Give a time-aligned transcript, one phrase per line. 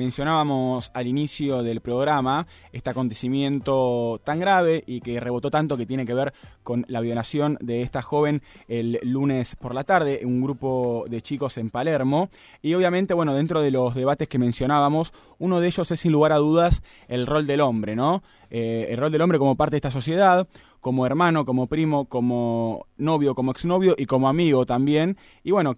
[0.00, 6.06] mencionábamos al inicio del programa este acontecimiento tan grave y que rebotó tanto que tiene
[6.06, 11.04] que ver con la violación de esta joven el lunes por la tarde, un grupo
[11.10, 12.30] de chicos en Palermo.
[12.62, 16.32] Y obviamente, bueno, dentro de los debates que mencionábamos, uno de ellos es sin lugar
[16.32, 18.22] a dudas el rol del hombre, ¿no?
[18.48, 20.48] Eh, el rol del hombre como parte de esta sociedad,
[20.80, 25.18] como hermano, como primo, como novio, como exnovio y como amigo también.
[25.44, 25.76] Y bueno,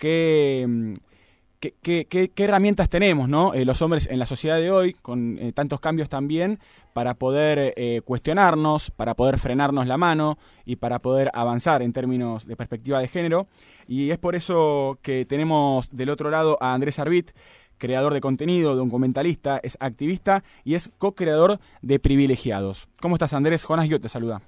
[1.71, 3.55] qué, herramientas tenemos ¿no?
[3.55, 6.59] Eh, los hombres en la sociedad de hoy, con eh, tantos cambios también,
[6.93, 10.37] para poder cuestionarnos, para poder frenarnos la mano
[10.67, 13.47] y para poder avanzar en términos de perspectiva de género.
[13.89, 17.30] Y es por eso que tenemos del otro lado a Andrés Arbit,
[17.79, 22.89] creador de contenido, documentalista, es activista y es co-creador de Privilegiados.
[23.01, 23.65] ¿Cómo estás, Andrés?
[23.65, 24.42] Jonas yo te saluda.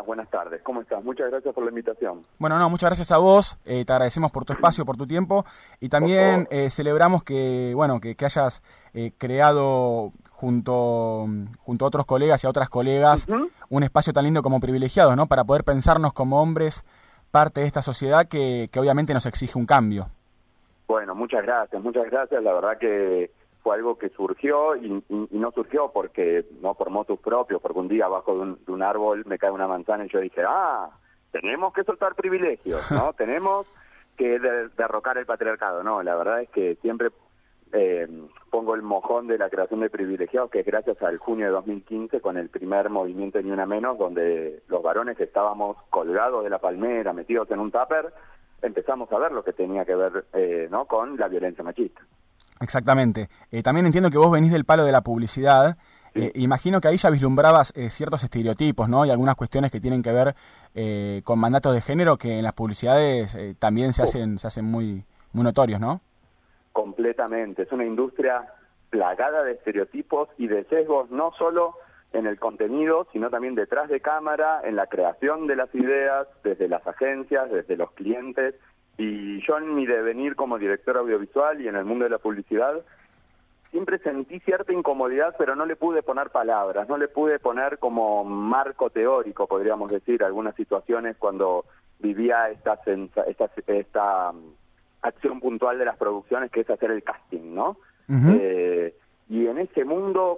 [0.00, 0.62] Buenas tardes.
[0.62, 1.02] ¿Cómo estás?
[1.04, 2.24] Muchas gracias por la invitación.
[2.38, 3.58] Bueno, no, muchas gracias a vos.
[3.64, 5.44] Eh, te agradecemos por tu espacio, por tu tiempo
[5.80, 8.62] y también eh, celebramos que, bueno, que, hayas
[8.94, 11.26] eh, creado junto,
[11.58, 13.26] junto a otros colegas y a otras colegas
[13.68, 15.26] un espacio tan lindo como Privilegiados, ¿no?
[15.26, 16.84] Para poder pensarnos como hombres
[17.30, 20.08] parte de esta sociedad que, que obviamente nos exige un cambio.
[20.86, 22.42] Bueno, muchas gracias, muchas gracias.
[22.42, 23.30] La verdad que
[23.62, 28.06] fue algo que surgió y, no surgió porque no por motus propios, porque un día
[28.06, 30.90] abajo de un, árbol me cae una manzana y yo dije, ah,
[31.30, 33.12] tenemos que soltar privilegios, ¿no?
[33.16, 33.72] tenemos
[34.16, 34.38] que
[34.76, 35.82] derrocar el patriarcado.
[35.82, 37.10] No, la verdad es que siempre
[37.72, 38.08] eh,
[38.50, 42.20] pongo el mojón de la creación de privilegiados, que es gracias al junio de 2015
[42.20, 46.58] con el primer movimiento Ni Una Menos, donde los varones que estábamos colgados de la
[46.58, 48.12] palmera, metidos en un tupper,
[48.60, 50.86] empezamos a ver lo que tenía que ver eh, ¿no?
[50.86, 52.02] con la violencia machista.
[52.62, 53.28] Exactamente.
[53.50, 55.76] Eh, también entiendo que vos venís del palo de la publicidad.
[56.14, 59.06] Eh, imagino que ahí ya vislumbrabas ciertos estereotipos, ¿no?
[59.06, 60.34] Y algunas cuestiones que tienen que ver
[61.24, 65.44] con mandatos de género que en las publicidades también se hacen, se hacen muy, muy
[65.44, 66.02] notorios, ¿no?
[66.72, 67.62] Completamente.
[67.62, 68.46] Es una industria
[68.90, 71.74] plagada de estereotipos y de sesgos, no solo
[72.12, 76.68] en el contenido, sino también detrás de cámara, en la creación de las ideas, desde
[76.68, 78.54] las agencias, desde los clientes.
[78.98, 82.82] Y yo en mi devenir como director audiovisual y en el mundo de la publicidad,
[83.70, 88.22] siempre sentí cierta incomodidad, pero no le pude poner palabras, no le pude poner como
[88.22, 91.64] marco teórico, podríamos decir, algunas situaciones cuando
[91.98, 92.78] vivía esta,
[93.26, 94.54] esta, esta mm,
[95.02, 97.78] acción puntual de las producciones, que es hacer el casting, ¿no?
[98.08, 98.94] eh,
[99.30, 100.36] y en ese mundo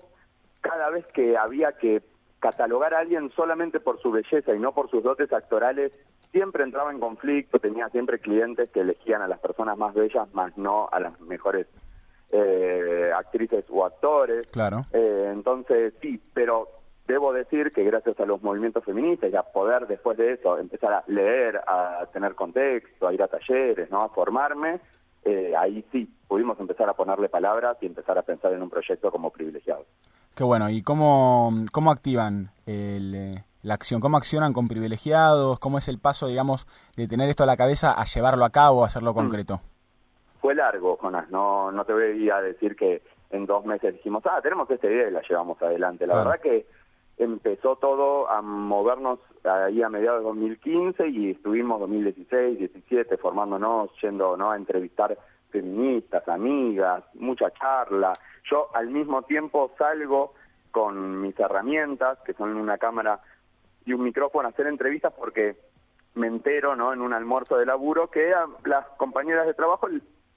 [0.60, 2.02] cada vez que había que
[2.38, 5.92] catalogar a alguien solamente por su belleza y no por sus dotes actorales,
[6.34, 10.58] siempre entraba en conflicto, tenía siempre clientes que elegían a las personas más bellas, más
[10.58, 11.68] no a las mejores
[12.32, 14.44] eh, actrices o actores.
[14.48, 14.84] Claro.
[14.92, 16.68] Eh, entonces, sí, pero
[17.06, 20.92] debo decir que gracias a los movimientos feministas y a poder después de eso empezar
[20.92, 24.02] a leer, a tener contexto, a ir a talleres, ¿no?
[24.02, 24.80] a formarme,
[25.24, 29.12] eh, ahí sí pudimos empezar a ponerle palabras y empezar a pensar en un proyecto
[29.12, 29.84] como privilegiado.
[30.34, 34.00] Qué bueno, ¿y cómo, cómo activan eh, la acción?
[34.00, 35.58] ¿Cómo accionan con privilegiados?
[35.58, 36.66] ¿Cómo es el paso, digamos,
[36.96, 39.14] de tener esto a la cabeza a llevarlo a cabo, a hacerlo mm.
[39.14, 39.60] concreto?
[40.40, 44.40] Fue largo, Jonas, no, no te voy a decir que en dos meses dijimos, ah,
[44.42, 46.06] tenemos esta idea y la llevamos adelante.
[46.06, 46.66] La verdad que
[47.16, 54.36] empezó todo a movernos ahí a mediados de 2015 y estuvimos 2016, 17 formándonos, yendo
[54.36, 54.50] ¿no?
[54.50, 55.16] a entrevistar
[55.50, 58.12] feministas, amigas, mucha charla.
[58.50, 60.34] Yo al mismo tiempo salgo
[60.70, 63.20] con mis herramientas, que son una cámara
[63.84, 65.56] y un micrófono, a hacer entrevistas porque
[66.14, 66.92] me entero, ¿no?
[66.92, 69.88] En un almuerzo de laburo que a las compañeras de trabajo,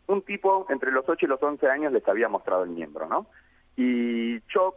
[0.08, 3.28] un tipo entre los 8 y los 11 años les había mostrado el miembro, ¿no?
[3.76, 4.74] Y yo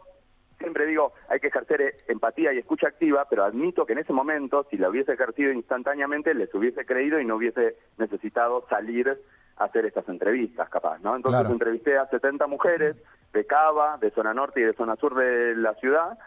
[0.59, 4.67] siempre digo, hay que ejercer empatía y escucha activa, pero admito que en ese momento,
[4.69, 9.09] si la hubiese ejercido instantáneamente, les hubiese creído y no hubiese necesitado salir
[9.57, 11.15] a hacer estas entrevistas, capaz, ¿no?
[11.15, 12.95] Entonces entrevisté a 70 mujeres
[13.33, 16.17] de Cava, de zona norte y de zona sur de la ciudad,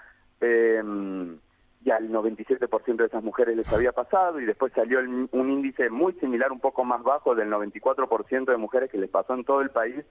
[0.40, 1.38] em,
[1.84, 6.14] y al 97% de esas mujeres les había pasado, y después salió un índice muy
[6.14, 9.70] similar, un poco más bajo, del 94% de mujeres que les pasó en todo el
[9.70, 10.02] país,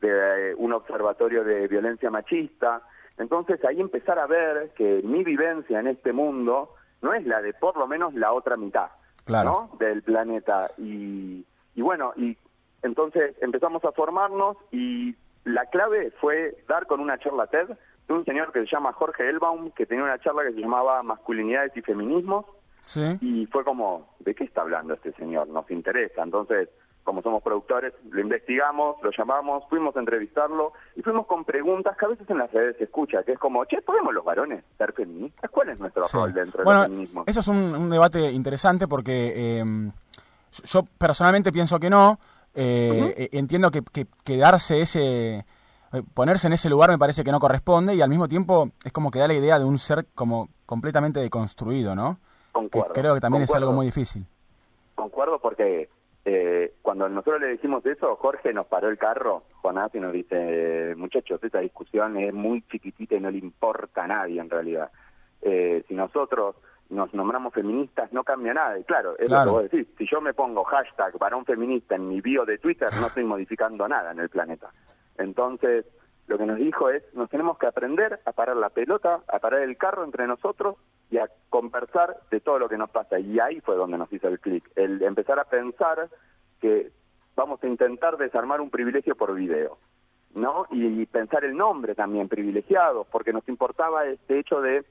[0.00, 0.08] de
[0.52, 2.82] eh, un observatorio de violencia machista,
[3.18, 7.52] entonces ahí empezar a ver que mi vivencia en este mundo no es la de
[7.52, 8.88] por lo menos la otra mitad
[9.26, 9.70] ¿no?
[9.78, 10.70] del planeta.
[10.78, 12.36] Y, y bueno, y
[12.82, 15.14] entonces empezamos a formarnos y
[15.44, 17.68] la clave fue dar con una charla TED
[18.08, 21.02] de un señor que se llama Jorge Elbaum, que tenía una charla que se llamaba
[21.02, 22.46] Masculinidades y Feminismos.
[23.20, 25.46] Y fue como, ¿de qué está hablando este señor?
[25.48, 26.22] Nos interesa.
[26.22, 26.70] Entonces
[27.08, 32.04] como somos productores, lo investigamos, lo llamamos, fuimos a entrevistarlo y fuimos con preguntas que
[32.04, 34.92] a veces en las redes se escucha, que es como, che, ¿podemos los varones ser
[34.92, 35.50] feministas?
[35.50, 37.24] ¿Cuál es nuestro rol dentro del feminismo?
[37.26, 39.90] Eso es un, debate interesante porque em,
[40.64, 42.18] yo personalmente pienso que no,
[42.54, 45.44] eh, eh, entiendo que, quedarse ese eh,
[46.14, 49.10] ponerse en ese lugar me parece que no corresponde y al mismo tiempo es como
[49.10, 52.18] que da la idea de un ser como completamente deconstruido, ¿no?
[52.52, 52.92] Concuerdo.
[52.92, 54.24] creo que también es algo muy difícil.
[54.94, 55.88] Concuerdo porque
[56.24, 60.94] eh, cuando nosotros le decimos eso, Jorge nos paró el carro, Jonás, y nos dice,
[60.96, 64.90] muchachos, esta discusión es muy chiquitita y no le importa a nadie en realidad.
[65.40, 66.56] Eh, si nosotros
[66.90, 68.78] nos nombramos feministas, no cambia nada.
[68.78, 69.86] Y claro, es lo que vos decís.
[69.96, 73.86] Si yo me pongo hashtag varón feminista en mi bio de Twitter, no estoy modificando
[73.88, 74.70] nada en el planeta.
[75.18, 75.84] Entonces,
[76.26, 79.62] lo que nos dijo es, nos tenemos que aprender a parar la pelota, a parar
[79.62, 80.76] el carro entre nosotros
[81.10, 83.18] y a conversar de todo lo que nos pasa.
[83.18, 86.08] Y ahí fue donde nos hizo el clic, el empezar a pensar
[86.60, 86.90] que
[87.34, 89.78] vamos a intentar desarmar un privilegio por video,
[90.34, 90.66] ¿no?
[90.70, 94.84] Y pensar el nombre también, privilegiados, porque nos importaba este hecho de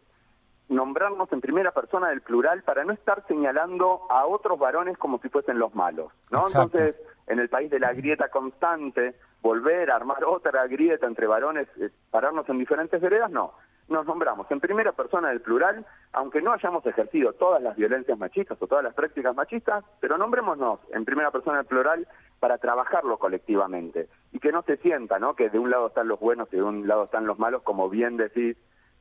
[0.70, 5.30] nombrarnos en primera persona del plural para no estar señalando a otros varones como si
[5.30, 6.46] fuesen los malos, ¿no?
[6.48, 6.96] Entonces,
[7.28, 11.89] en el país de la grieta constante, volver a armar otra grieta entre varones, eh,
[12.12, 13.54] pararnos en diferentes veredas, no.
[13.89, 18.62] Nos nombramos en primera persona del plural, aunque no hayamos ejercido todas las violencias machistas
[18.62, 22.06] o todas las prácticas machistas, pero nombrémonos en primera persona del plural
[22.39, 25.36] para trabajarlo colectivamente y que no se sienta, ¿no?
[25.36, 27.90] Que de un lado están los buenos y de un lado están los malos, como
[27.90, 28.57] bien decís,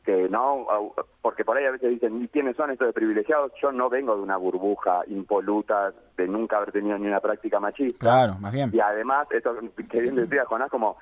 [0.07, 0.67] que no,
[1.21, 3.51] porque por ahí a veces dicen, quiénes son estos de privilegiados?
[3.61, 7.99] Yo no vengo de una burbuja impoluta de nunca haber tenido ni una práctica machista.
[7.99, 8.71] Claro, más bien.
[8.73, 9.53] Y además, esto
[9.91, 10.97] que bien decía Jonás, como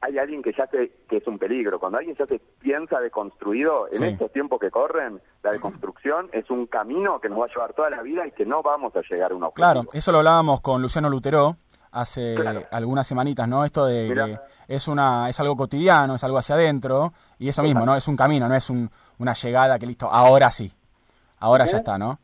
[0.00, 1.78] hay alguien que ya se, que es un peligro.
[1.78, 6.66] Cuando alguien ya se piensa deconstruido, en estos tiempos que corren, la deconstrucción es un
[6.66, 9.30] camino que nos va a llevar toda la vida y que no vamos a llegar
[9.30, 9.72] a un objetivo.
[9.72, 11.56] Claro, eso lo hablábamos con Luciano Lutero
[11.92, 12.36] hace
[12.70, 13.64] algunas semanitas, ¿no?
[13.64, 14.38] Esto de que
[14.74, 17.96] es una es algo cotidiano, es algo hacia adentro y eso mismo, ¿no?
[17.96, 20.72] Es un camino, no es un, una llegada que listo, ahora sí,
[21.38, 22.18] ahora ya está, ¿no?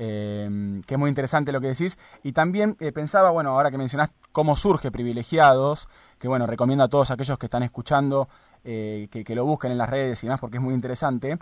[0.00, 1.98] Eh, que es muy interesante lo que decís.
[2.22, 5.88] Y también eh, pensaba, bueno, ahora que mencionás cómo surge Privilegiados,
[6.20, 8.28] que bueno, recomiendo a todos aquellos que están escuchando
[8.62, 11.36] eh, que, que, lo busquen en las redes y demás porque es muy interesante.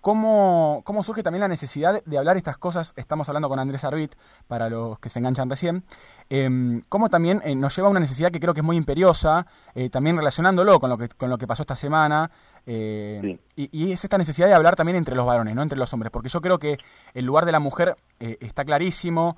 [0.00, 2.92] ¿Cómo, ¿Cómo, surge también la necesidad de hablar estas cosas?
[2.96, 4.14] Estamos hablando con Andrés Arbit,
[4.46, 5.82] para los que se enganchan recién.
[6.30, 9.46] Eh, ¿Cómo también eh, nos lleva a una necesidad que creo que es muy imperiosa,
[9.74, 12.30] eh, también relacionándolo con lo que, con lo que pasó esta semana?
[12.64, 16.12] Eh, y, es esta necesidad de hablar también entre los varones, no entre los hombres,
[16.12, 16.78] porque yo creo que
[17.14, 19.36] el lugar de la mujer está clarísimo.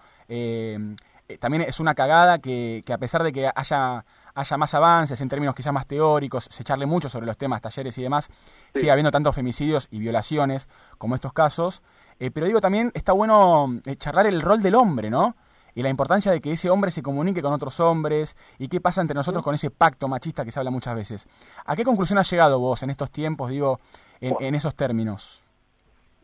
[1.39, 4.05] también es una cagada que, que a pesar de que haya
[4.35, 7.97] haya más avances en términos quizás más teóricos, se echarle mucho sobre los temas, talleres
[7.99, 8.31] y demás,
[8.75, 10.69] sigue habiendo tantos femicidios y violaciones
[10.99, 11.83] como estos casos.
[12.19, 15.37] Eh, pero digo, también está bueno eh, charlar el rol del hombre, ¿no?
[15.75, 19.01] Y la importancia de que ese hombre se comunique con otros hombres y qué pasa
[19.01, 21.29] entre nosotros con ese pacto machista que se habla muchas veces.
[21.65, 23.79] ¿A qué conclusión has llegado vos en estos tiempos, digo,
[24.21, 25.45] en, esos términos?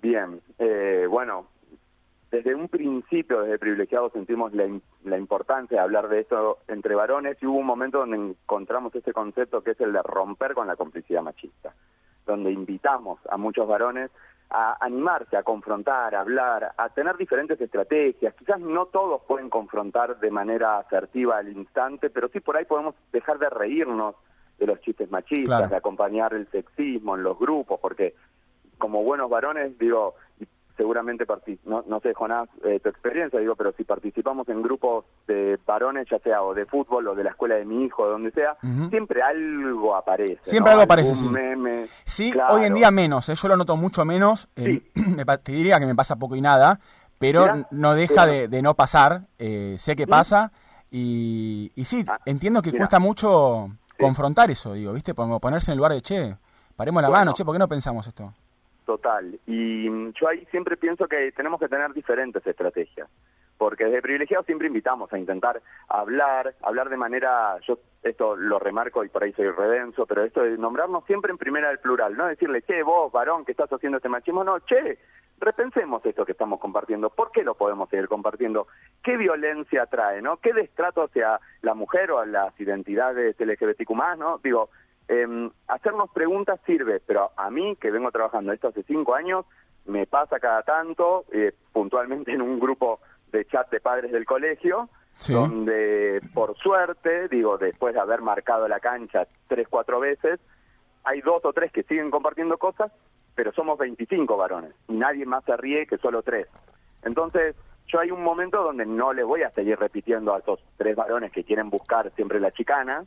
[0.02, 1.46] Bien, eh, bueno,
[2.36, 7.46] desde un principio, desde privilegiados, sentimos la, importancia de hablar de esto entre varones y
[7.46, 11.22] hubo un momento donde encontramos ese concepto que es el de romper con la complicidad
[11.22, 11.72] machista,
[12.26, 14.10] donde invitamos a muchos varones
[14.50, 18.34] a animarse, a confrontar, a hablar, a tener diferentes estrategias.
[18.34, 22.94] Quizás no todos pueden confrontar de manera asertiva al instante, pero sí por ahí podemos
[23.12, 24.14] dejar de reírnos
[24.58, 28.14] de los chistes machistas, de acompañar el sexismo en los grupos, porque
[28.76, 30.16] como buenos varones, digo,
[30.76, 31.26] seguramente,
[31.64, 36.06] no, no sé, Jonás, eh, tu experiencia, digo, pero si participamos en grupos de varones,
[36.10, 38.56] ya sea o de fútbol o de la escuela de mi hijo, donde sea,
[38.90, 40.40] siempre algo aparece.
[40.42, 41.28] Siempre algo aparece, sí.
[42.04, 43.34] sí, hoy en día menos, ¿eh?
[43.34, 44.82] yo lo noto mucho menos, eh,
[45.42, 46.80] te diría que me pasa poco y nada,
[47.18, 50.52] pero no deja de, no pasar, sé que pasa,
[50.90, 55.14] y, y sí, ah, entiendo que cuesta mucho confrontar eso, digo, ¿viste?
[55.14, 56.36] Ponerse en el lugar de, che,
[56.76, 58.32] paremos la mano, che, ¿por qué no pensamos esto?
[58.86, 59.38] Total.
[59.46, 63.10] Y mm, yo ahí siempre pienso que tenemos que tener diferentes estrategias,
[63.58, 69.04] porque desde privilegiados siempre invitamos a intentar hablar, hablar de manera, yo esto lo remarco
[69.04, 72.26] y por ahí soy redenso, pero esto de nombrarnos siempre en primera del plural, no
[72.26, 75.00] decirle, che, vos, varón, que estás haciendo este machismo, no, che,
[75.40, 78.68] repensemos esto que estamos compartiendo, ¿por qué lo podemos seguir compartiendo?
[79.02, 80.36] ¿Qué violencia trae, no?
[80.36, 84.38] ¿Qué destrato hacia la mujer o a las identidades LGBTQ+, no?
[84.44, 84.70] Digo,
[85.08, 89.44] eh, hacernos preguntas sirve, pero a mí, que vengo trabajando esto hace cinco años,
[89.86, 94.88] me pasa cada tanto, eh, puntualmente en un grupo de chat de padres del colegio,
[95.28, 100.40] donde por suerte, digo, después de haber marcado la cancha tres, cuatro veces,
[101.04, 102.92] hay dos o tres que siguen compartiendo cosas,
[103.34, 106.48] pero somos 25 varones y nadie más se ríe que solo tres.
[107.02, 107.54] Entonces,
[107.86, 111.32] yo hay un momento donde no le voy a seguir repitiendo a esos tres varones
[111.32, 113.04] que quieren buscar siempre la chicana,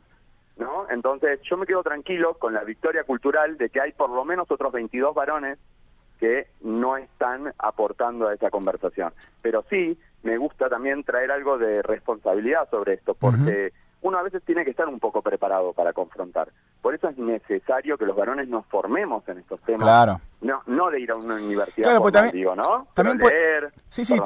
[0.60, 0.86] ¿no?
[0.90, 4.48] Entonces yo me quedo tranquilo con la victoria cultural de que hay por lo menos
[4.50, 5.58] otros 22 varones
[6.20, 9.12] que no están aportando a esa conversación.
[9.40, 14.42] Pero sí me gusta también traer algo de responsabilidad sobre esto, porque uno a veces
[14.44, 16.48] tiene que estar un poco preparado para confrontar.
[16.82, 19.82] Por eso es necesario que los varones nos formemos en estos temas.
[19.82, 20.20] Claro.
[20.42, 22.86] No, no de ir a una universidad, claro, digo, ¿no?
[22.94, 23.72] También leer.
[23.88, 24.16] Sí, sí.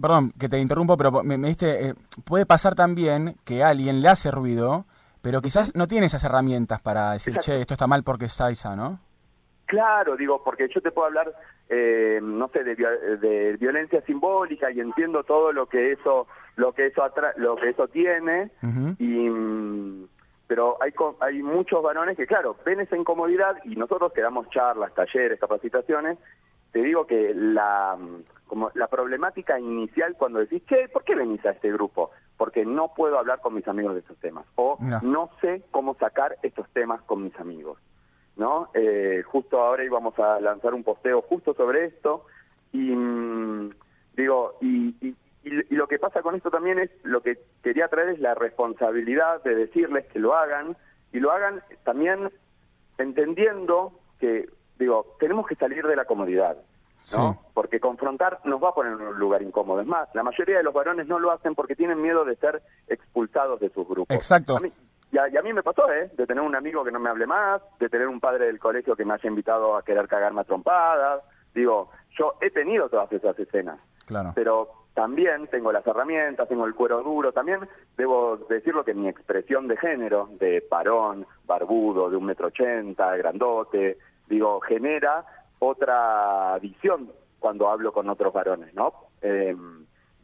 [0.00, 0.32] Perdón.
[0.38, 1.88] que te interrumpo, pero me, diste.
[1.88, 4.86] Eh, puede pasar también que a alguien le hace ruido,
[5.22, 8.76] pero quizás no tiene esas herramientas para decir, che, esto está mal porque es Saiza,
[8.76, 9.00] ¿no?
[9.66, 11.32] Claro, digo, porque yo te puedo hablar,
[11.68, 16.26] eh, no sé, de, violencia simbólica y entiendo todo lo que eso,
[16.56, 17.02] lo que eso
[17.36, 18.50] lo que eso tiene,
[18.98, 19.30] y,
[20.46, 24.92] pero hay hay muchos varones que, claro, ven esa incomodidad y nosotros que damos charlas,
[24.92, 26.18] talleres, capacitaciones,
[26.72, 27.96] te digo que la
[28.46, 32.10] como la problemática inicial cuando decís, che, ¿por qué venís a este grupo?
[32.42, 36.38] Porque no puedo hablar con mis amigos de estos temas, o no sé cómo sacar
[36.42, 37.78] estos temas con mis amigos.
[38.34, 38.68] ¿no?
[38.74, 42.26] Eh, justo ahora íbamos a lanzar un posteo justo sobre esto
[42.72, 43.70] y mm,
[44.16, 45.14] digo, y, y,
[45.70, 49.54] lo que pasa con esto también es, lo que quería traer es la responsabilidad de
[49.54, 50.76] decirles que lo hagan
[51.12, 52.28] y lo hagan también
[52.98, 54.48] entendiendo que,
[54.80, 56.56] digo, tenemos que salir de la comodidad.
[57.16, 57.42] ¿No?
[57.54, 59.80] Porque confrontar nos va a poner en un lugar incómodo.
[59.80, 62.62] Es más, la mayoría de los varones no lo hacen porque tienen miedo de ser
[62.88, 64.14] expulsados de sus grupos.
[64.14, 64.58] Exacto.
[65.12, 66.10] Y a, mí me pasó, ¿eh?
[66.16, 68.96] De tener un amigo que no me hable más, de tener un padre del colegio
[68.96, 71.22] que me haya invitado a querer cagarme a trompadas.
[71.54, 73.78] Digo, yo he tenido todas esas escenas.
[74.06, 74.32] Claro.
[74.34, 77.30] Pero también tengo las herramientas, tengo el cuero duro.
[77.30, 77.60] También
[77.96, 83.98] debo decirlo que mi expresión de género, de parón, barbudo, de un metro ochenta, grandote,
[84.28, 85.26] digo, genera
[85.64, 88.92] otra visión cuando hablo con otros varones, ¿no?
[89.20, 89.56] Eh,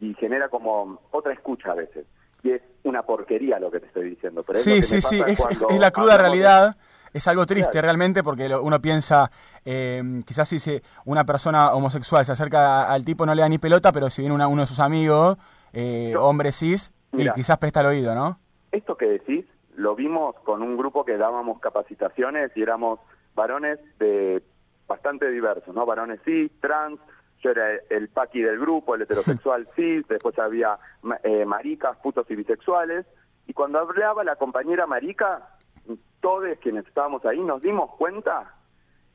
[0.01, 2.07] y genera como otra escucha a veces
[2.43, 4.43] y es una porquería lo que te estoy diciendo.
[4.43, 5.41] Pero sí, sí, sí, es,
[5.79, 6.77] la cruda realidad.
[7.13, 9.31] Es algo triste realmente porque uno piensa,
[9.65, 13.93] eh, quizás si una persona homosexual se acerca al tipo no le da ni pelota,
[13.93, 15.39] pero si viene uno de sus amigos,
[15.73, 18.39] eh, hombre cis, y quizás presta el oído, ¿no?
[18.73, 23.01] Esto que decís lo vimos con un grupo que dábamos capacitaciones y éramos
[23.35, 24.43] varones de
[24.89, 25.87] bastante diversos, ¿no?
[25.87, 26.99] Varones cis, trans,
[27.41, 30.79] yo era el paqui del grupo, el heterosexual cis, después había
[31.23, 33.07] eh, maricas, putos y bisexuales,
[33.47, 35.49] y cuando hablaba la compañera marica,
[36.21, 38.55] todos quienes estábamos ahí nos dimos cuenta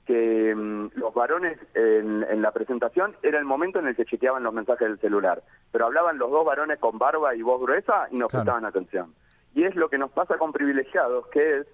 [0.06, 4.54] que mm, los varones en, la presentación era el momento en el que chequeaban los
[4.54, 8.32] mensajes del celular, pero hablaban los dos varones con barba y voz gruesa y nos
[8.32, 9.14] prestaban atención.
[9.54, 11.68] Y es lo que nos pasa con privilegiados, que es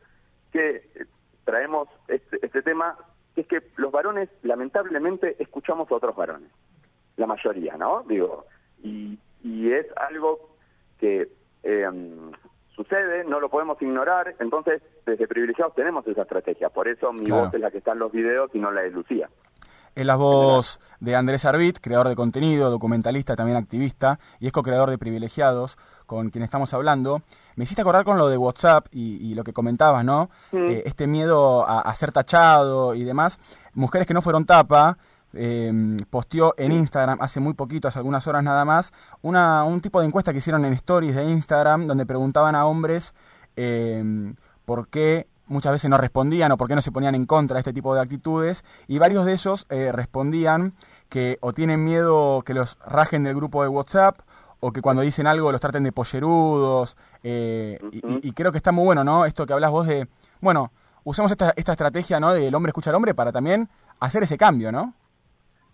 [0.52, 1.06] que
[1.46, 2.98] traemos este, este tema
[3.42, 6.50] es que los varones lamentablemente escuchamos a otros varones,
[7.18, 8.04] la mayoría, ¿no?
[8.08, 8.46] Digo,
[8.84, 9.18] y,
[9.72, 10.50] es algo
[11.00, 11.30] que
[11.64, 12.32] em,
[12.76, 17.54] sucede, no lo podemos ignorar, entonces desde privilegiados tenemos esa estrategia, por eso mi voz
[17.54, 19.30] es la que está en los videos y no la de Lucía.
[19.96, 24.90] Es la voz de Andrés Arbit, creador de contenido, documentalista, también activista, y es co-creador
[24.90, 27.22] de Privilegiados, con quien estamos hablando.
[27.56, 30.30] Me hiciste acordar con lo de WhatsApp y, lo que comentabas, ¿no?
[30.52, 33.40] Eh, este miedo a, ser tachado y demás.
[33.74, 34.98] Mujeres que no fueron tapa,
[35.34, 35.72] eh,
[36.10, 38.92] posteó en Instagram hace muy poquito, hace algunas horas nada más,
[39.22, 43.14] una, un tipo de encuesta que hicieron en stories de Instagram donde preguntaban a hombres
[43.56, 44.34] eh,
[44.66, 47.60] por qué muchas veces no respondían o por qué no se ponían en contra de
[47.60, 50.74] este tipo de actitudes y varios de esos eh, respondían
[51.10, 54.20] que o tienen miedo que los rajen del grupo de WhatsApp
[54.60, 58.86] o que cuando dicen algo los traten de pollerudos eh, y, creo que está muy
[58.86, 59.26] bueno, ¿no?
[59.26, 60.08] Esto que hablas vos de,
[60.42, 60.72] bueno,
[61.04, 62.34] usemos esta, esta estrategia, ¿no?
[62.34, 64.94] Del hombre escucha al hombre para también hacer ese cambio, ¿no?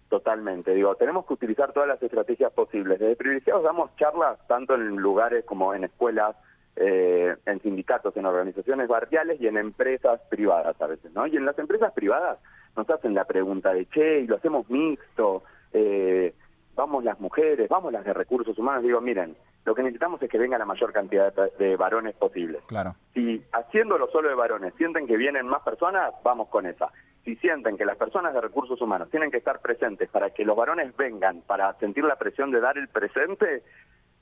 [0.10, 3.00] Totalmente, digo, tenemos que utilizar todas las estrategias posibles.
[3.00, 6.36] Desde privilegiados damos charlas tanto en lugares como en escuelas,
[6.76, 11.26] eh, en sindicatos, en organizaciones barriales y en empresas privadas a veces, ¿no?
[11.28, 12.40] Y en las empresas privadas
[12.76, 16.34] nos hacen la pregunta de, che, y lo hacemos mixto, eh,
[16.76, 20.38] vamos las mujeres, vamos las de recursos humanos, digo, miren, lo que necesitamos es que
[20.38, 22.60] venga la mayor cantidad de, varones posible.
[22.68, 22.96] Claro.
[23.14, 26.92] Si haciéndolo solo de varones sienten que vienen más personas, vamos con esa.
[27.24, 30.56] Si sienten que las personas de recursos humanos tienen que estar presentes para que los
[30.56, 33.64] varones vengan, para sentir la presión de dar el presente,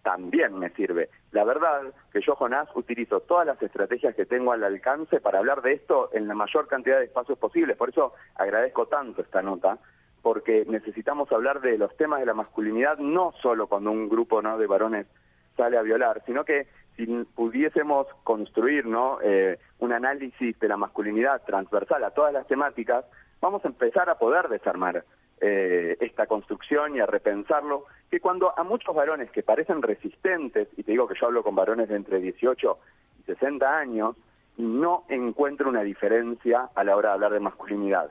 [0.03, 1.09] también me sirve.
[1.31, 1.81] La verdad
[2.11, 6.09] que yo, Jonás, utilizo todas las estrategias que tengo al alcance para hablar de esto
[6.13, 7.77] en la mayor cantidad de espacios posibles.
[7.77, 9.79] Por eso agradezco tanto esta nota,
[10.21, 14.57] porque necesitamos hablar de los temas de la masculinidad no solo cuando un grupo ¿no?
[14.57, 15.07] de varones
[15.55, 17.05] sale a violar, sino que si
[17.35, 19.19] pudiésemos construir ¿no?
[19.23, 23.05] Eh, un análisis de la masculinidad transversal a todas las temáticas,
[23.41, 25.03] vamos a empezar a poder desarmar
[25.45, 30.83] eh, esta construcción y a repensarlo, que cuando a muchos varones que parecen resistentes, y
[30.83, 32.77] te digo que yo hablo con varones de entre 18
[33.19, 34.15] y 60 años,
[34.55, 38.09] no encuentro una diferencia a la hora de hablar de masculinidad,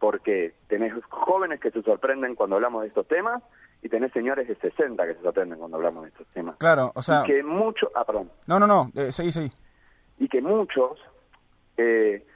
[0.00, 3.40] porque tenés jóvenes que se sorprenden cuando hablamos de estos temas
[3.80, 6.56] y tenés señores de 60 que se sorprenden cuando hablamos de estos temas.
[6.56, 7.22] Claro, o sea...
[7.22, 7.88] Y que muchos...
[7.94, 8.32] Ah, perdón.
[8.48, 9.52] No, no, no, eh, seguí, seguí.
[10.18, 10.98] Y que muchos...
[11.76, 12.26] Eh,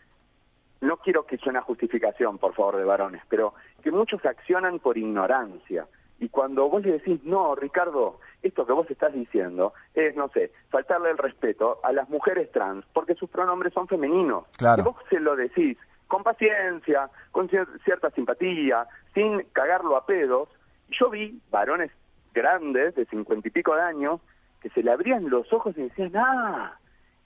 [0.81, 3.55] no quiero que sea una justificación, por favor, de varones, pero
[3.89, 5.87] que muchos accionan por ignorancia.
[6.21, 10.53] Y cuando vos le decís, no, Ricardo, esto que vos estás diciendo es, no sé,
[10.69, 14.45] faltarle el respeto a las mujeres trans, porque sus pronombres son femeninos.
[14.59, 14.83] Claro.
[14.83, 20.51] Y vos se lo decís con paciencia, con cierta simpatía, sin cagarlo a pedos.
[20.91, 21.91] Yo vi varones
[22.35, 24.21] grandes, de cincuenta y pico de años,
[24.61, 26.75] que se le abrían los ojos y decían, ah,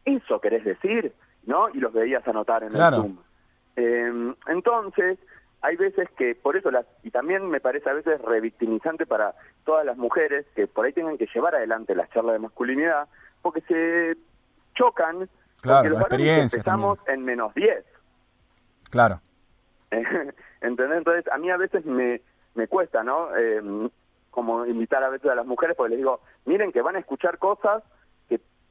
[0.04, 1.12] eso querés decir,
[1.44, 1.70] ¿no?
[1.70, 3.18] Y los veías anotar en el Zoom.
[3.74, 5.18] Eh, entonces,
[5.62, 9.86] hay veces que, por eso, las, y también me parece a veces revictimizante para todas
[9.86, 13.06] las mujeres que por ahí tengan que llevar adelante las charlas de masculinidad,
[13.40, 14.16] porque se
[14.74, 15.28] chocan,
[15.60, 17.84] claro, porque los experiencia empezamos en menos 10.
[18.90, 19.20] Claro.
[20.60, 20.98] ¿Entendés?
[20.98, 22.20] Entonces, a mí a veces me,
[22.54, 23.28] me cuesta, ¿no?
[23.36, 23.88] Eh,
[24.30, 27.38] como invitar a veces a las mujeres, porque les digo, miren que van a escuchar
[27.38, 27.84] cosas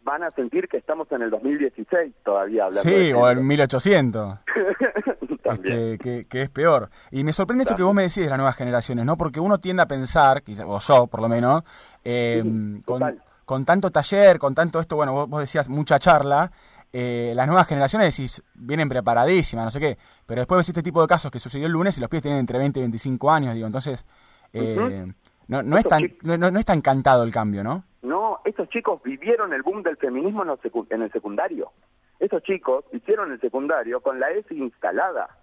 [0.03, 2.89] van a sentir que estamos en el 2016 todavía hablando.
[2.89, 4.39] Sí, o en 1800.
[5.43, 6.89] este, que, que, es peor.
[7.11, 9.17] Y me sorprende esto que vos me decís de las nuevas generaciones, ¿no?
[9.17, 11.63] Porque uno tiende a pensar, o yo por lo menos,
[12.03, 12.43] eh,
[12.85, 16.51] con, con, tanto taller, con tanto esto, bueno, vos, decías mucha charla,
[16.93, 21.01] eh, las nuevas generaciones decís, vienen preparadísimas, no sé qué, pero después ves este tipo
[21.01, 23.53] de casos que sucedió el lunes y los pies tienen entre 20 y 25 años,
[23.53, 24.05] digo, entonces...
[24.53, 25.07] Eh,
[25.47, 27.83] no, no, es tan, no, no, está encantado el cambio, ¿no?
[28.01, 31.71] No, estos chicos vivieron el boom del feminismo en, el secundario.
[32.19, 35.37] Esos chicos hicieron el secundario con la ESI instalada.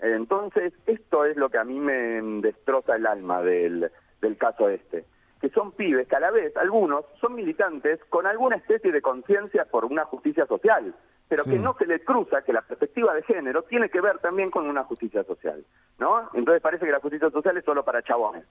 [0.00, 5.04] Entonces, esto es lo que a mí me destroza el alma del, del caso este.
[5.40, 9.66] Que son pibes que a la vez, algunos, son militantes con alguna especie de conciencia
[9.66, 10.94] por una justicia social,
[11.28, 14.50] pero que no se les cruza que la perspectiva de género tiene que ver también
[14.50, 15.64] con una justicia social,
[15.98, 16.30] ¿no?
[16.32, 18.44] Entonces parece que la justicia social es solo para chabones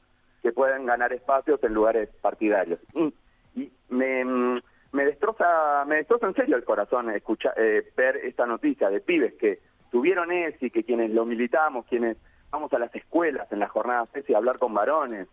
[0.43, 2.79] que pueden ganar espacios en lugares partidarios.
[3.57, 4.23] Y, me,
[4.91, 9.33] me, destroza, me destroza en serio el corazón escuchar, eh, ver esta noticia de pibes
[9.33, 9.59] que
[9.91, 12.17] tuvieron ESI, que quienes lo militamos, quienes
[12.49, 15.27] vamos a las escuelas en las jornadas ESI a hablar con varones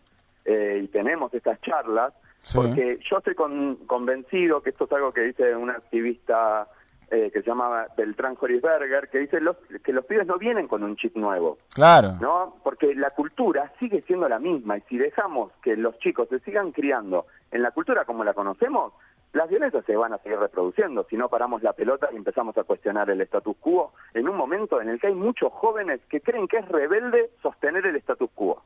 [0.45, 2.13] eh, y tenemos estas charlas,
[2.55, 6.69] porque yo estoy convencido que esto es algo que dice un activista
[7.11, 10.83] eh, que se llama Beltrán Horisberger, que dice los, que los pibes no vienen con
[10.83, 11.59] un chip nuevo.
[11.75, 12.17] Claro.
[12.21, 12.57] ¿No?
[12.63, 16.73] Porque la cultura sigue siendo la misma y si dejamos que los chicos se sigan
[16.73, 18.93] criando en la cultura como la conocemos,
[19.35, 22.63] las violencias se van a seguir reproduciendo si no paramos la pelota y empezamos a
[22.63, 26.47] cuestionar el status quo en un momento en el que hay muchos jóvenes que creen
[26.47, 28.63] que es rebelde sostener el status quo.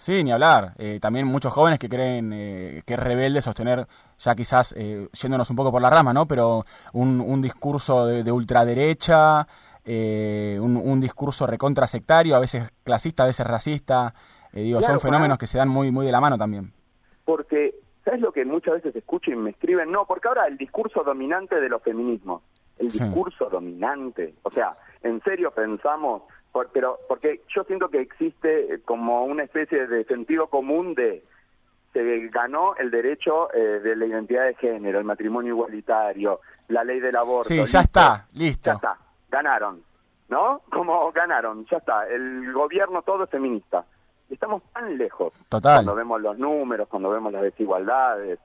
[0.00, 0.72] Sí, ni hablar.
[0.78, 3.86] Eh, también muchos jóvenes que creen eh, que es rebelde sostener,
[4.18, 6.24] ya quizás eh, yéndonos un poco por la rama, ¿no?
[6.26, 9.46] Pero un, un discurso de, ultraderecha,
[9.84, 14.14] un, un, discurso recontra sectario, a veces clasista, a veces racista.
[14.54, 16.72] digo, son fenómenos que se dan muy, muy de la mano también.
[17.26, 19.90] Porque, ¿sabes lo que muchas veces escucho y me escriben?
[19.90, 22.40] No, porque ahora el discurso dominante de los feminismos,
[22.78, 26.22] el discurso dominante, o sea, ¿en serio pensamos
[26.72, 31.24] pero porque yo siento que existe eh, como una especie de sentido común de
[31.92, 37.00] se ganó el derecho eh, de la identidad de género, el matrimonio igualitario, la ley
[37.00, 37.48] del aborto.
[37.48, 38.70] Sí, ya está, listo.
[38.70, 39.82] Ya está, ganaron,
[40.28, 40.62] ¿no?
[40.70, 42.06] Como ganaron, ya está.
[42.06, 43.84] El gobierno todo es feminista.
[44.28, 45.32] Estamos tan lejos.
[45.48, 45.78] Total.
[45.78, 48.38] Cuando vemos los números, cuando vemos las desigualdades.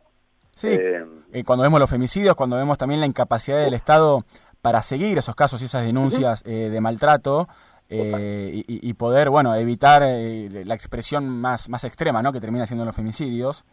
[0.56, 4.24] Sí, eh, cuando vemos los femicidios, cuando vemos también la incapacidad del Estado
[4.62, 7.48] para seguir esos casos y esas denuncias de maltrato,
[7.88, 12.34] eh, y, poder, bueno, evitar eh, la expresión más, más extrema, ¿no?
[12.34, 13.64] Que termina siendo los femicidios.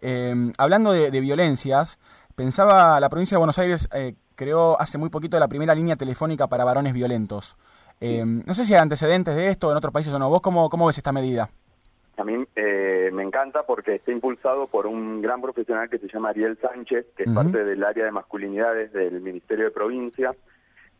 [0.00, 1.98] Eh, hablando de, violencias,
[2.34, 3.88] pensaba, la provincia de Buenos Aires
[4.34, 7.56] creó hace muy poquito la primera línea telefónica para varones violentos.
[8.00, 10.30] no sé si hay antecedentes de esto en otros países o no.
[10.30, 11.50] ¿Vos cómo, cómo ves esta medida?
[12.16, 16.58] A mí me encanta porque está impulsado por un gran profesional que se llama Ariel
[16.60, 20.34] Sánchez, que es parte del área de masculinidades del Ministerio de Provincia.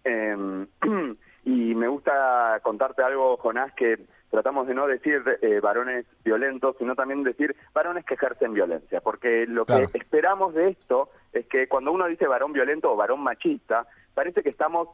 [1.44, 3.98] Y me gusta contarte algo, Jonás, que
[4.30, 9.46] tratamos de no decir eh, varones violentos, sino también decir varones que ejercen violencia, porque
[9.46, 13.86] lo que esperamos de esto es que cuando uno dice varón violento o varón machista,
[14.14, 14.88] parece que estamos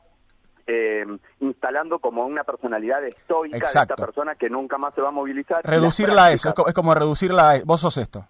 [0.66, 1.04] eh,
[1.40, 5.64] instalando como una personalidad estoica de esta persona que nunca más se va a movilizar.
[5.64, 8.26] Reducirla a eso, es como reducirla a vos sos esto.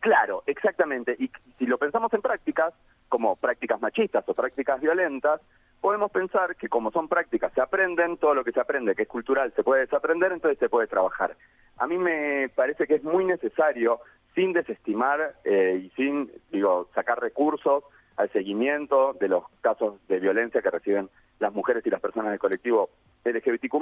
[0.00, 1.14] Claro, exactamente.
[1.18, 2.74] Y si lo pensamos en prácticas,
[3.12, 5.38] como prácticas machistas o prácticas violentas,
[5.82, 9.08] podemos pensar que como son prácticas, se aprenden, todo lo que se aprende, que es
[9.08, 11.36] cultural, se puede desaprender, entonces se puede trabajar.
[11.76, 14.00] A mí me parece que es muy necesario,
[14.34, 17.84] sin desestimar eh, y sin, digo, sacar recursos
[18.16, 22.40] al seguimiento de los casos de violencia que reciben las mujeres y las personas del
[22.40, 22.88] colectivo
[23.26, 23.76] LGBTQ+,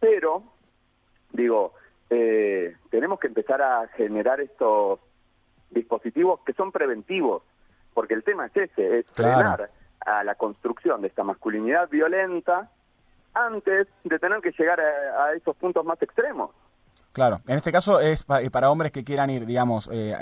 [0.00, 0.42] pero,
[1.30, 1.74] digo,
[2.10, 4.98] eh, tenemos que empezar a generar estos
[5.70, 7.44] dispositivos que son preventivos,
[7.98, 9.70] porque el tema es ese, es frenar
[10.06, 12.70] a la construcción de esta masculinidad violenta
[13.34, 16.52] antes de tener que llegar a, esos puntos más extremos.
[17.10, 20.14] Claro, en este caso es para hombres que quieran ir, digamos, eh,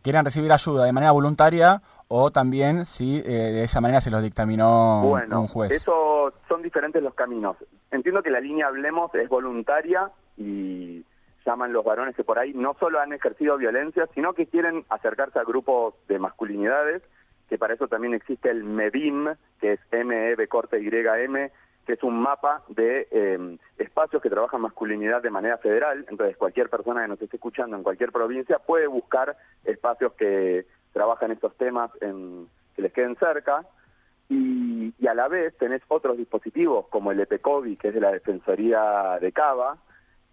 [0.00, 4.22] quieran recibir ayuda de manera voluntaria o también si eh, de esa manera se los
[4.22, 5.72] dictaminó un juez.
[5.72, 7.56] Eso son diferentes los caminos.
[7.90, 11.04] Entiendo que la línea Hablemos es voluntaria y
[11.46, 15.38] llaman los varones que por ahí no solo han ejercido violencia, sino que quieren acercarse
[15.38, 17.02] a grupos de masculinidades,
[17.48, 21.50] que para eso también existe el MEBIM, que es M-E-B corte Y-M,
[21.86, 26.04] que es un mapa de em, espacios que trabajan masculinidad de manera federal.
[26.10, 31.30] Entonces, cualquier persona que nos esté escuchando en cualquier provincia puede buscar espacios que trabajan
[31.30, 33.64] estos temas en, que les queden cerca.
[34.28, 39.18] Y, a la vez tenés otros dispositivos como el EPECOVI, que es de la Defensoría
[39.20, 39.78] de Cava,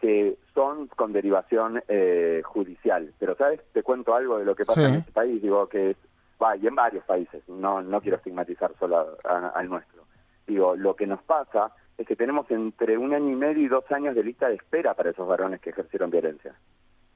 [0.04, 3.14] que son con derivación eh, judicial.
[3.18, 3.62] Pero, ¿sabes?
[3.72, 5.98] Te cuento algo de lo que pasa en este país, digo que es,
[6.42, 10.04] va, y en varios países, no, no quiero estigmatizar solo al nuestro
[10.46, 13.90] Digo, lo que nos pasa es que tenemos entre un año y medio y dos
[13.94, 16.54] años de lista de espera para esos varones que ejercieron violencia.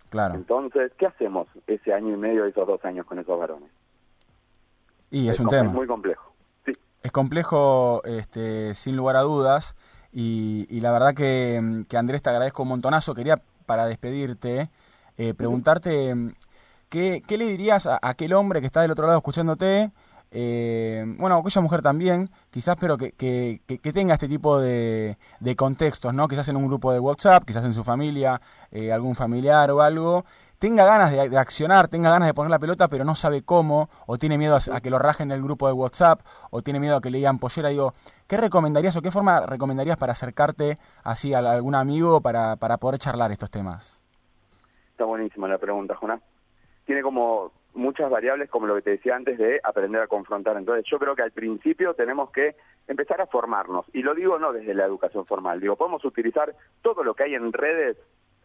[0.10, 0.36] Claro.
[0.36, 3.70] Entonces, ¿qué hacemos ese año y medio y esos dos años con esos varones?
[5.12, 5.68] Y es, un tema.
[5.68, 6.32] Es muy complejo.
[6.66, 6.72] Sí.
[7.04, 9.76] Es complejo, este, sin lugar a dudas.
[10.20, 13.14] Y, la verdad que, que, Andrés, te agradezco un montonazo.
[13.14, 14.70] Quería, para despedirte,
[15.18, 16.16] eh, preguntarte,
[16.90, 19.92] ¿qué, ¿qué, le dirías a aquel hombre que está del otro lado escuchándote?
[20.32, 25.56] eh, bueno, aquella mujer también, quizás, pero que, que, que tenga este tipo de, de,
[25.56, 26.28] contextos, ¿no?
[26.28, 28.40] Quizás en un grupo de WhatsApp, quizás en su familia,
[28.72, 30.26] eh, algún familiar o algo,
[30.60, 34.18] tenga ganas de, accionar, tenga ganas de poner la pelota, pero no sabe cómo, o
[34.18, 37.10] tiene miedo a, que lo rajen el grupo de WhatsApp, o tiene miedo a que
[37.10, 37.70] le digan pollera.
[37.70, 37.94] Digo,
[38.28, 43.00] ¿qué recomendarías o qué forma recomendarías para acercarte así a algún amigo para, para poder
[43.00, 44.00] charlar estos temas?
[44.92, 46.22] Está buenísima la pregunta, Jonás.
[46.86, 50.58] Tiene como muchas variables, como lo que te decía antes, de aprender a confrontar.
[50.58, 52.56] Entonces yo creo que al principio tenemos que
[52.88, 53.86] empezar a formarnos.
[53.94, 57.36] Y lo digo no desde la educación formal, digo, podemos utilizar todo lo que hay
[57.36, 57.98] en redes,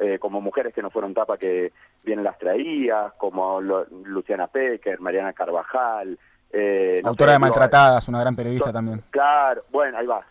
[0.03, 5.33] eh, como mujeres que no fueron tapa que vienen las traías, como Luciana Pecker, Mariana
[5.33, 6.19] Carvajal.
[6.51, 9.05] Eh, Autora de Maltratadas, una gran periodista también.
[9.11, 10.27] Claro, bueno, ahí va,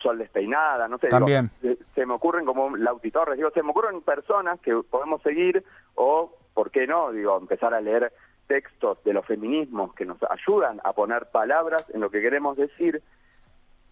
[0.00, 1.08] Sol Despeinada, no sé.
[1.08, 1.50] También.
[1.94, 5.64] se, me ocurren como Lauti Torres, digo, se me ocurren personas que podemos seguir
[5.96, 7.10] o ¿por qué no?
[7.10, 8.12] Digo, empezar a leer
[8.46, 13.02] textos de los feminismos que nos ayudan a poner palabras en lo que queremos decir,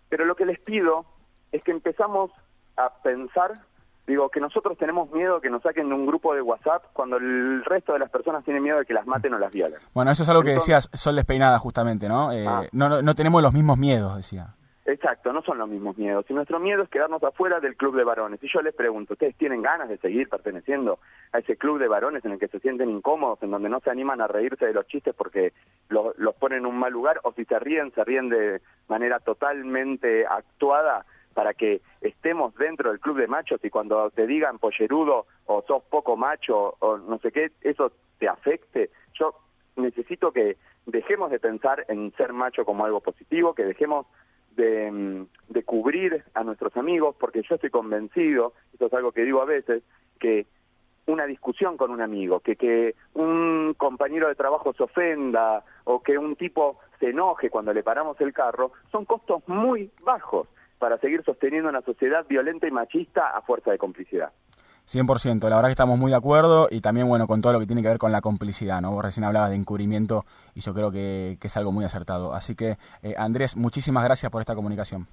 [0.08, 1.06] pero lo que les pido
[1.50, 2.30] es que empezamos
[2.76, 3.62] a pensar,
[4.06, 7.64] digo, que nosotros tenemos miedo que nos saquen de un grupo de WhatsApp cuando el
[7.64, 9.78] resto de las personas tienen miedo de que las maten o las violen.
[9.94, 12.32] Bueno, eso es algo que decías Sol Despeinada justamente, ¿no?
[12.32, 12.62] Eh, ah.
[12.72, 14.54] no, no tenemos los mismos miedos, decía.
[14.84, 16.26] Exacto, no son los mismos miedos.
[16.28, 18.42] Y nuestro miedo es quedarnos afuera del club de varones.
[18.42, 20.98] Y yo les pregunto, ¿ustedes tienen ganas de seguir perteneciendo
[21.32, 23.90] a ese club de varones en el que se sienten incómodos, en donde no se
[23.90, 25.52] animan a reírse de los chistes porque
[25.88, 27.20] los, ponen en un mal lugar?
[27.22, 33.00] O si se ríen, se ríen de manera totalmente actuada para que estemos dentro del
[33.00, 37.32] club de machos y cuando te digan pollerudo o sos poco macho o no sé
[37.32, 38.90] qué, eso te afecte.
[39.14, 39.34] Yo
[39.76, 44.06] necesito que dejemos de pensar en ser macho como algo positivo, que dejemos
[44.56, 49.40] de, de, cubrir a nuestros amigos, porque yo estoy convencido, esto es algo que digo
[49.40, 49.82] a veces,
[50.20, 50.46] que
[51.06, 56.18] una discusión con un amigo, que, que un compañero de trabajo se ofenda o que
[56.18, 60.48] un tipo se enoje cuando le paramos el carro, son costos muy bajos
[60.82, 64.32] para seguir sosteniendo una sociedad violenta y machista a fuerza de complicidad.
[64.88, 67.66] 100%, la verdad que estamos muy de acuerdo y también, bueno, con todo lo que
[67.66, 68.90] tiene que ver con la complicidad, ¿no?
[68.90, 70.24] Vos recién hablabas de encubrimiento
[70.56, 72.34] y yo creo que, es algo muy acertado.
[72.34, 75.06] Así que, eh, Andrés, muchísimas gracias por esta comunicación.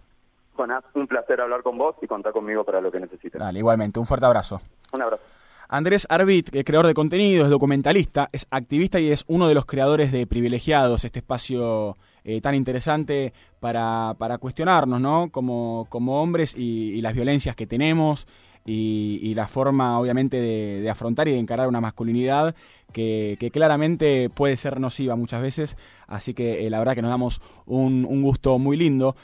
[0.56, 3.40] Jonás, un placer hablar con vos y contar conmigo para lo que necesites.
[3.40, 4.60] Dale, igualmente, un fuerte abrazo.
[4.92, 5.24] Un abrazo.
[5.68, 10.12] Andrés Arbit, creador de contenido, es documentalista, es activista y es uno de los creadores
[10.12, 15.30] de Privilegiados, este espacio eh, tan interesante para, para cuestionarnos, ¿no?
[15.32, 18.28] Como, como hombres y las violencias que tenemos
[18.66, 22.56] y, la forma obviamente de, afrontar y de encarar una masculinidad
[22.92, 25.78] que, claramente puede ser nociva muchas veces,
[26.08, 29.16] así que eh, la verdad que nos damos un, un gusto muy lindo.